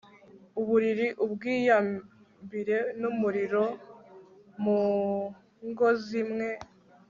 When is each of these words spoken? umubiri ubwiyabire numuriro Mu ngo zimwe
umubiri 0.59 1.07
ubwiyabire 1.25 2.79
numuriro 2.99 3.63
Mu 4.63 4.79
ngo 5.69 5.87
zimwe 6.05 6.49